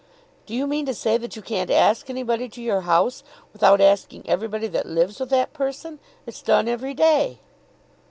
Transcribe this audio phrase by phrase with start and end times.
[0.47, 4.27] "Do you mean to say that you can't ask anybody to your house without asking
[4.27, 5.99] everybody that lives with that person?
[6.25, 7.37] It's done every day."